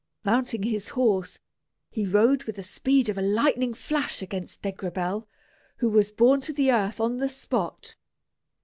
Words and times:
Mounting 0.23 0.63
his 0.63 0.89
horse, 0.89 1.37
he 1.91 2.07
rode 2.07 2.45
with 2.45 2.55
the 2.55 2.63
speed 2.63 3.07
of 3.07 3.19
a 3.19 3.21
lightning 3.21 3.75
flash 3.75 4.23
against 4.23 4.63
Degrabell, 4.63 5.27
who 5.77 5.89
was 5.89 6.09
borne 6.09 6.41
to 6.41 6.53
the 6.53 6.71
earth 6.71 6.99
on 6.99 7.17
the 7.17 7.29
spot. 7.29 7.95